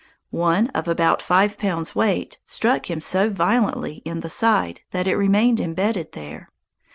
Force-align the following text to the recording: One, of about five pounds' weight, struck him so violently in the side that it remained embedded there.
One, 0.31 0.69
of 0.69 0.87
about 0.87 1.21
five 1.21 1.59
pounds' 1.59 1.93
weight, 1.95 2.39
struck 2.47 2.89
him 2.89 3.01
so 3.01 3.29
violently 3.29 4.01
in 4.03 4.21
the 4.21 4.31
side 4.31 4.81
that 4.89 5.05
it 5.05 5.13
remained 5.15 5.59
embedded 5.59 6.13
there. 6.13 6.49